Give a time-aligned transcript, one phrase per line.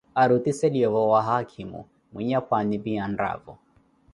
[0.15, 1.79] Arutiiseliweevo wa haakhimo,
[2.13, 3.53] mwinyapwaani phi arnaavo